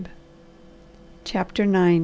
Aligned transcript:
CHAPTER 1.25 1.61
IX. 1.63 1.99